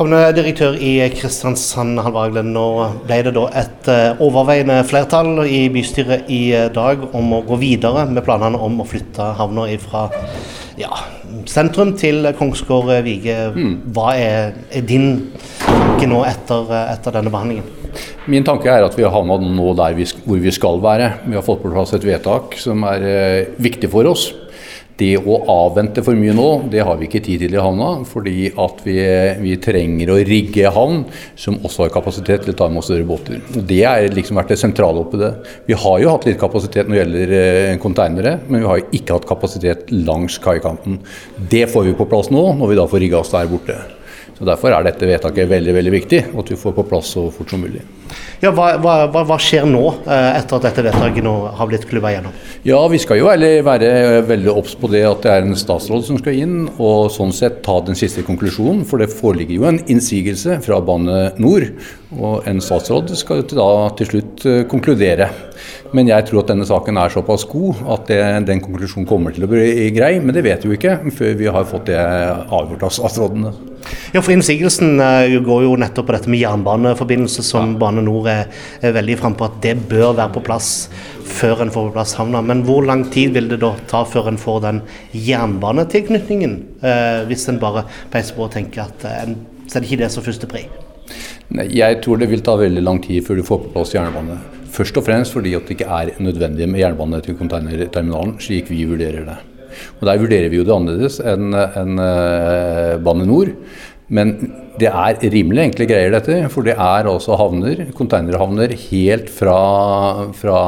Havnedirektør 0.00 0.78
i 0.80 0.94
Kristiansand, 1.12 1.98
Halvaglen. 2.00 2.54
Nå 2.54 2.62
ble 3.04 3.18
det 3.26 3.34
da 3.36 3.42
et 3.60 3.88
eh, 3.92 4.22
overveiende 4.24 4.78
flertall 4.88 5.42
i 5.44 5.66
bystyret 5.68 6.30
i 6.32 6.38
eh, 6.56 6.70
dag 6.72 7.02
om 7.12 7.34
å 7.36 7.42
gå 7.44 7.58
videre 7.60 8.06
med 8.08 8.24
planene 8.24 8.56
om 8.56 8.80
å 8.80 8.86
flytte 8.88 9.26
havna 9.36 9.66
fra 9.82 10.06
ja, 10.80 11.02
sentrum 11.44 11.92
til 12.00 12.30
Kongsgård 12.38 12.94
Vige. 13.04 13.36
Mm. 13.52 13.76
Hva 13.92 14.14
er, 14.16 14.56
er, 14.72 14.88
din 14.88 15.34
tanke 15.66 16.08
nå 16.08 16.24
etter, 16.24 16.72
eh, 16.72 16.94
etter, 16.94 17.18
denne 17.18 17.36
behandlingen? 17.36 17.68
Min 18.24 18.48
tanke 18.48 18.72
er 18.72 18.88
at 18.88 18.96
vi 18.96 19.04
har 19.04 19.12
havna 19.12 19.36
nå 19.36 19.74
der 19.76 20.00
vi, 20.00 20.08
hvor 20.24 20.40
vi 20.40 20.56
skal 20.56 20.80
være. 20.80 21.12
Vi 21.26 21.36
har 21.36 21.44
fått 21.44 21.60
på 21.60 21.76
plass 21.76 21.92
et 21.92 22.08
vedtak 22.08 22.56
som 22.56 22.88
er 22.88 23.04
eh, 23.04 23.52
viktig 23.60 23.92
for 23.92 24.08
oss. 24.08 24.30
Det 25.00 25.14
å 25.18 25.38
avvente 25.48 26.02
for 26.04 26.18
mye 26.18 26.34
nå, 26.36 26.48
det 26.72 26.82
har 26.84 26.98
vi 27.00 27.08
ikke 27.08 27.22
tid 27.24 27.44
til 27.44 27.56
i 27.56 27.60
havna. 27.60 27.90
Fordi 28.08 28.50
at 28.52 28.82
vi, 28.84 28.96
vi 29.40 29.54
trenger 29.62 30.12
å 30.12 30.18
rigge 30.28 30.72
havn 30.74 31.04
som 31.40 31.58
også 31.64 31.86
har 31.86 31.94
kapasitet 31.94 32.44
til 32.44 32.54
å 32.54 32.58
ta 32.58 32.68
imot 32.70 32.86
større 32.86 33.08
båter. 33.08 33.40
Det 33.56 33.80
har 33.86 34.08
liksom 34.12 34.40
vært 34.40 34.52
det 34.54 34.60
sentrale 34.60 35.04
oppi 35.04 35.20
det. 35.20 35.32
Vi 35.68 35.78
har 35.84 36.02
jo 36.02 36.12
hatt 36.12 36.28
litt 36.28 36.40
kapasitet 36.40 36.88
når 36.88 36.96
det 36.96 37.04
gjelder 37.04 37.36
eh, 37.38 37.78
konteinere, 37.82 38.36
men 38.48 38.62
vi 38.62 38.68
har 38.68 38.82
jo 38.82 38.90
ikke 39.00 39.16
hatt 39.16 39.30
kapasitet 39.30 39.88
langs 39.94 40.36
kaikanten. 40.42 41.00
Det 41.50 41.66
får 41.72 41.88
vi 41.88 41.96
på 41.96 42.08
plass 42.10 42.32
nå, 42.32 42.50
når 42.60 42.74
vi 42.74 42.78
da 42.82 42.90
får 42.90 43.04
rigga 43.06 43.24
oss 43.24 43.32
der 43.32 43.48
borte. 43.50 43.78
Så 44.40 44.46
Derfor 44.48 44.72
er 44.72 44.86
dette 44.86 45.04
vedtaket 45.04 45.50
veldig 45.50 45.72
veldig 45.76 45.90
viktig, 45.92 46.18
at 46.40 46.48
vi 46.48 46.56
får 46.56 46.72
på 46.72 46.84
plass 46.88 47.10
så 47.12 47.26
fort 47.28 47.50
som 47.52 47.60
mulig. 47.60 47.82
Ja, 48.40 48.54
hva, 48.56 48.70
hva, 48.80 48.94
hva, 49.12 49.36
skjer 49.36 49.66
nå, 49.68 49.82
eh, 50.08 50.28
etter 50.38 50.56
at 50.56 50.64
dette 50.64 50.84
vedtaket 50.86 51.26
nå 51.26 51.34
har 51.58 51.68
blitt 51.68 51.84
klubba 51.90 52.14
gjennom? 52.14 52.32
Ja, 52.64 52.78
Vi 52.88 53.02
skal 53.02 53.20
jo 53.20 53.28
være, 53.28 53.50
være 53.66 53.90
veldig 54.24 54.54
obs 54.54 54.72
på 54.80 54.88
det 54.88 55.04
at 55.04 55.20
det 55.26 55.34
er 55.34 55.44
en 55.44 55.60
statsråd 55.60 56.06
som 56.08 56.22
skal 56.22 56.40
inn, 56.40 56.56
og 56.80 57.12
sånn 57.12 57.36
sett 57.36 57.60
ta 57.66 57.76
den 57.84 57.98
siste 58.00 58.24
konklusjonen. 58.24 58.86
For 58.88 59.04
det 59.04 59.12
foreligger 59.12 59.58
jo 59.58 59.68
en 59.68 59.82
innsigelse 59.92 60.56
fra 60.64 60.80
Bane 60.88 61.20
Nor, 61.36 61.68
og 62.16 62.48
en 62.48 62.64
statsråd 62.64 63.12
skal 63.20 63.44
da 63.52 63.70
til 64.00 64.14
slutt 64.14 64.48
eh, 64.48 64.62
konkludere. 64.72 65.28
Men 65.96 66.06
jeg 66.06 66.28
tror 66.28 66.44
at 66.44 66.52
denne 66.52 66.66
saken 66.68 66.98
er 67.02 67.10
såpass 67.10 67.44
god 67.50 67.80
at 67.90 68.06
det, 68.10 68.20
den 68.46 68.62
konklusjonen 68.62 69.08
kommer 69.10 69.34
til 69.34 69.46
å 69.46 69.50
bli 69.50 69.88
grei. 69.94 70.12
Men 70.22 70.36
det 70.36 70.44
vet 70.46 70.62
vi 70.62 70.70
jo 70.70 70.78
ikke 70.78 70.98
før 71.16 71.34
vi 71.40 71.50
har 71.50 71.66
fått 71.66 71.88
det 71.90 71.98
avgjort 71.98 72.86
av 72.86 72.94
statsrådene. 72.94 73.52
Ja, 74.14 74.20
for 74.20 74.34
Innsigelsen 74.34 75.00
uh, 75.00 75.40
går 75.42 75.64
jo 75.64 75.76
nettopp 75.80 76.10
på 76.10 76.14
dette 76.14 76.30
med 76.30 76.42
jernbaneforbindelse, 76.42 77.42
som 77.46 77.72
ja. 77.72 77.78
Bane 77.80 78.04
Nor 78.06 78.28
er, 78.30 78.50
er 78.84 78.94
veldig 78.94 79.16
frem 79.22 79.34
på 79.38 79.48
at 79.48 79.56
det 79.64 79.76
bør 79.90 80.12
være 80.12 80.34
på 80.36 80.44
plass 80.46 80.70
før 81.30 81.64
en 81.64 81.72
får 81.72 81.88
på 81.88 81.94
plass 81.96 82.14
havna. 82.18 82.42
Men 82.44 82.62
hvor 82.68 82.84
lang 82.86 83.06
tid 83.10 83.34
vil 83.34 83.48
det 83.50 83.60
da 83.64 83.72
ta 83.90 84.04
før 84.06 84.30
en 84.30 84.38
får 84.40 84.62
den 84.66 84.82
jernbanetilknytningen, 85.16 86.54
eh, 86.82 87.24
hvis 87.30 87.48
en 87.50 87.60
bare 87.62 87.86
peiser 88.12 88.36
på 88.36 88.46
og 88.46 88.54
tenker 88.54 88.84
at 88.86 89.08
uh, 89.08 89.16
en 89.24 89.36
setter 89.66 89.88
ikke 89.88 90.02
det 90.04 90.12
som 90.14 90.26
første 90.26 90.50
pri? 90.50 90.66
Jeg 91.50 91.98
tror 92.04 92.20
det 92.20 92.30
vil 92.30 92.44
ta 92.46 92.54
veldig 92.60 92.82
lang 92.84 93.02
tid 93.02 93.24
før 93.26 93.40
du 93.40 93.46
får 93.46 93.64
på 93.64 93.74
plass 93.74 93.96
jernbane. 93.96 94.38
Først 94.70 94.98
og 95.00 95.06
fremst 95.06 95.34
fordi 95.34 95.54
det 95.56 95.76
ikke 95.76 95.88
er 95.90 96.14
nødvendig 96.22 96.68
med 96.70 96.82
jernbane 96.82 97.20
til 97.24 97.38
containerterminalen, 97.38 98.36
slik 98.42 98.70
vi 98.70 98.84
vurderer 98.88 99.26
det. 99.26 99.38
Og 100.00 100.06
Der 100.06 100.18
vurderer 100.18 100.50
vi 100.50 100.58
jo 100.60 100.66
det 100.66 100.74
annerledes 100.74 101.20
enn 101.22 101.54
en, 101.54 101.98
uh, 101.98 102.98
Bane 103.02 103.26
Nor. 103.26 103.52
Men 104.10 104.34
det 104.80 104.90
er 104.90 105.20
rimelig 105.30 105.68
enkle 105.68 105.86
greier, 105.86 106.10
dette. 106.10 106.48
For 106.50 106.66
det 106.66 106.74
er 106.74 107.06
altså 107.06 107.38
havner, 107.38 107.84
containerhavner 107.94 108.74
helt 108.88 109.30
fra, 109.30 109.58
fra 110.34 110.60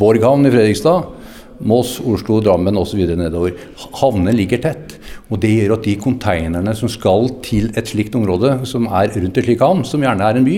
Borg 0.00 0.26
havn 0.26 0.48
i 0.48 0.52
Fredrikstad, 0.54 1.06
Moss, 1.60 1.98
Oslo, 2.00 2.40
Drammen 2.42 2.78
osv. 2.80 3.04
nedover. 3.14 3.54
Havnene 4.00 4.34
ligger 4.34 4.62
tett. 4.64 4.96
Og 5.30 5.38
Det 5.40 5.50
gjør 5.54 5.76
at 5.76 5.86
de 5.86 5.94
konteinerne 6.00 6.74
som 6.74 6.90
skal 6.90 7.30
til 7.46 7.70
et 7.78 7.86
slikt 7.86 8.16
område, 8.18 8.56
som 8.66 8.88
er 8.90 9.12
rundt 9.14 9.38
et 9.38 9.46
slikt 9.46 9.62
havn, 9.62 9.84
som 9.86 10.02
gjerne 10.02 10.26
er 10.26 10.40
en 10.40 10.46
by, 10.46 10.56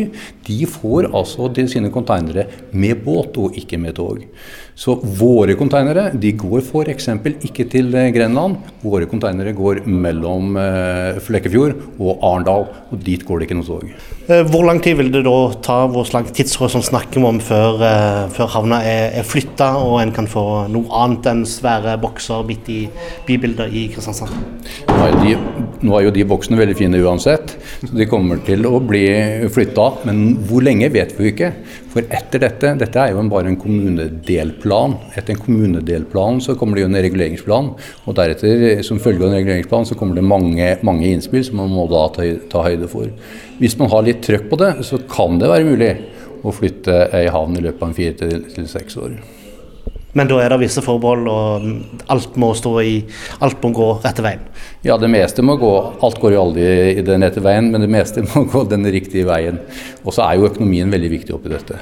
de 0.48 0.58
får 0.66 1.10
altså 1.12 1.50
de 1.52 1.66
sine 1.68 1.92
konteinere 1.92 2.46
med 2.72 3.04
båt 3.04 3.36
og 3.36 3.58
ikke 3.60 3.80
med 3.80 3.98
tog. 4.00 4.24
Så 4.72 4.94
våre 4.96 5.52
konteinere 5.58 6.06
de 6.16 6.30
går 6.40 6.62
f.eks. 6.64 7.10
ikke 7.44 7.66
til 7.68 7.92
eh, 7.92 8.08
Grenland. 8.14 8.56
Våre 8.80 9.04
konteinere 9.10 9.52
går 9.52 9.82
mellom 9.84 10.56
eh, 10.56 11.20
Flekkefjord 11.20 11.76
og 12.00 12.24
Arendal, 12.24 12.64
og 12.88 13.04
dit 13.04 13.20
går 13.28 13.42
det 13.42 13.48
ikke 13.48 13.58
noe 13.58 13.68
tog. 13.68 13.92
Eh, 14.32 14.40
hvor 14.48 14.64
lang 14.64 14.80
tid 14.82 14.96
vil 14.96 15.12
det 15.12 15.26
da 15.28 15.36
ta, 15.62 15.82
hvor 15.92 16.08
lang 16.16 16.30
tidshorisont 16.32 16.88
snakker 16.88 17.20
vi 17.20 17.28
om 17.28 17.42
før, 17.44 17.84
før 18.32 18.50
havna 18.56 18.80
er, 18.88 19.10
er 19.20 19.28
flytta 19.28 19.74
og 19.82 19.98
en 20.00 20.14
kan 20.16 20.30
få 20.30 20.46
noe 20.72 20.88
annet 21.04 21.28
enn 21.34 21.44
svære 21.48 21.98
bokser 22.00 22.48
midt 22.48 22.72
i 22.72 22.80
bybildet 23.28 23.76
i 23.76 23.86
Kristiansand? 23.92 24.61
Nå 24.88 24.98
er, 25.06 25.16
de, 25.22 25.32
nå 25.82 25.94
er, 25.96 26.04
jo 26.06 26.12
de 26.14 26.24
boksene 26.28 26.58
veldig 26.60 26.76
fine 26.78 27.00
uansett, 27.02 27.56
så 27.82 27.90
de 27.96 28.06
kommer 28.10 28.42
til 28.46 28.66
å 28.68 28.78
bli 28.84 29.04
flytta. 29.52 29.88
Men 30.08 30.36
hvor 30.48 30.64
lenge 30.64 30.90
vet 30.94 31.14
vi 31.18 31.32
ikke. 31.32 31.52
For 31.92 32.06
etter 32.08 32.40
dette 32.40 32.70
Dette 32.80 33.00
er 33.02 33.12
jo 33.12 33.24
bare 33.28 33.50
en 33.50 33.58
kommunedelplan. 33.60 34.96
Etter 35.12 35.34
en 35.34 35.42
kommunedelplan 35.42 36.40
så 36.44 36.56
kommer 36.58 36.78
det 36.78 36.86
jo 36.86 36.90
en 36.92 37.02
reguleringsplan. 37.04 37.72
Og 38.06 38.16
deretter, 38.16 38.80
som 38.86 39.02
følge 39.02 39.26
av 39.26 39.30
en 39.30 39.38
reguleringsplan, 39.40 39.88
så 39.88 39.98
kommer 39.98 40.18
det 40.18 40.24
mange, 40.26 40.70
mange 40.86 41.10
innspill 41.10 41.44
som 41.46 41.60
man 41.60 41.74
må 41.74 41.86
da 41.90 42.06
ta, 42.14 42.26
ta 42.52 42.64
høyde 42.68 42.88
for. 42.90 43.12
Hvis 43.60 43.76
man 43.80 43.92
har 43.92 44.06
litt 44.06 44.24
trøkk 44.24 44.48
på 44.50 44.60
det, 44.62 44.74
så 44.88 45.02
kan 45.10 45.42
det 45.42 45.52
være 45.52 45.68
mulig 45.68 45.92
å 46.42 46.54
flytte 46.54 47.06
ei 47.14 47.28
havn 47.30 47.58
i 47.58 47.62
løpet 47.64 47.86
av 47.86 47.96
fire 47.98 48.18
til, 48.18 48.68
seks 48.70 48.98
år. 48.98 49.16
Men 50.12 50.28
da 50.28 50.38
er 50.42 50.52
det 50.52 50.58
visse 50.60 50.82
forbehold, 50.84 51.28
og 51.32 52.08
alt 52.12 52.34
må 52.40 52.50
i 52.82 52.98
Alt 53.40 53.62
må 53.64 53.70
gå 53.72 53.86
rette 54.04 54.24
veien? 54.24 54.42
Ja, 54.84 54.98
det 55.00 55.08
meste 55.12 55.44
må 55.44 55.56
gå 55.60 55.72
Alt 56.04 56.18
går 56.20 56.34
jo 56.34 56.42
aldri 56.42 56.66
i 56.98 57.04
den 57.06 57.24
rette 57.24 57.40
veien, 57.44 57.70
men 57.72 57.84
det 57.84 57.90
meste 57.92 58.24
må 58.32 58.44
gå 58.52 58.64
den 58.68 58.84
riktige 58.92 59.28
veien. 59.28 59.62
Og 60.04 60.12
så 60.12 60.26
er 60.26 60.36
jo 60.36 60.50
økonomien 60.50 60.92
veldig 60.92 61.12
viktig 61.14 61.36
oppi 61.36 61.52
dette. 61.52 61.80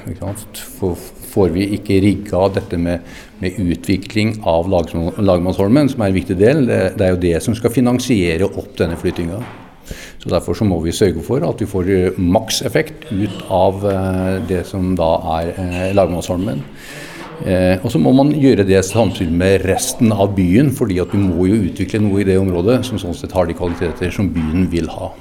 Får 1.31 1.51
vi 1.55 1.67
ikke 1.77 1.99
rigga 2.03 2.47
dette 2.55 2.79
med, 2.79 3.07
med, 3.43 3.59
utvikling 3.75 4.37
av 4.51 4.71
Lagmannsholmen, 4.71 5.91
som 5.91 6.03
er 6.03 6.11
en 6.11 6.19
viktig 6.19 6.39
del, 6.39 6.65
det, 6.71 6.81
det 6.99 7.07
er 7.07 7.15
jo 7.15 7.25
det 7.27 7.37
som 7.43 7.55
skal 7.59 7.75
finansiere 7.75 8.51
opp 8.51 8.73
denne 8.79 8.99
flyttinga. 8.99 9.43
Så 10.21 10.31
Derfor 10.31 10.55
så 10.55 10.67
må 10.69 10.79
vi 10.85 10.95
sørge 10.95 11.23
for 11.25 11.43
at 11.47 11.63
vi 11.63 11.67
får 11.71 12.19
makseffekt 12.21 13.09
ut 13.11 13.47
av 13.51 13.87
eh, 13.89 14.35
det 14.51 14.67
som 14.69 14.93
da 14.99 15.15
er 15.39 15.55
eh, 15.55 15.87
Lagmannsholmen. 15.97 16.61
Eh, 17.41 17.81
og 17.81 17.89
så 17.93 18.01
må 18.03 18.13
man 18.13 18.35
gjøre 18.37 18.67
det 18.69 18.83
samtidig 18.85 19.33
med 19.33 19.65
resten 19.69 20.13
av 20.13 20.35
byen, 20.37 20.69
fordi 20.77 20.99
at 21.01 21.15
vi 21.15 21.23
må 21.23 21.49
jo 21.49 21.63
utvikle 21.71 22.03
noe 22.05 22.21
i 22.21 22.29
det 22.29 22.37
området 22.41 22.83
som 22.89 23.01
sånn 23.01 23.17
sett 23.17 23.33
har 23.37 23.49
de 23.49 23.57
kvaliteter 23.57 24.13
som 24.13 24.29
byen 24.35 24.69
vil 24.73 24.91
ha. 24.93 25.13